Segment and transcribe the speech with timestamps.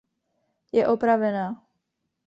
[0.73, 1.67] Je opravená.